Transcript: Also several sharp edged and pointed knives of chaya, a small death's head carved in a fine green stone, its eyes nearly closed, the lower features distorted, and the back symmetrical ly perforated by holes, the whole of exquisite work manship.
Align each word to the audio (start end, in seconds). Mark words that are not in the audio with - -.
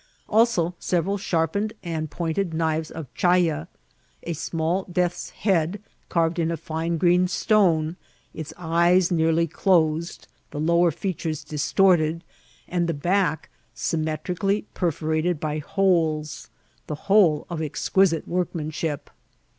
Also 0.27 0.73
several 0.79 1.15
sharp 1.19 1.55
edged 1.55 1.73
and 1.83 2.09
pointed 2.09 2.55
knives 2.55 2.89
of 2.89 3.05
chaya, 3.13 3.67
a 4.23 4.33
small 4.33 4.83
death's 4.91 5.29
head 5.29 5.79
carved 6.09 6.39
in 6.39 6.49
a 6.49 6.57
fine 6.57 6.97
green 6.97 7.27
stone, 7.27 7.97
its 8.33 8.51
eyes 8.57 9.11
nearly 9.11 9.45
closed, 9.45 10.27
the 10.49 10.59
lower 10.59 10.89
features 10.89 11.43
distorted, 11.43 12.23
and 12.67 12.87
the 12.89 12.95
back 12.95 13.49
symmetrical 13.75 14.49
ly 14.49 14.63
perforated 14.73 15.39
by 15.39 15.59
holes, 15.59 16.49
the 16.87 16.95
whole 17.05 17.45
of 17.47 17.61
exquisite 17.61 18.27
work 18.27 18.55
manship. 18.55 19.11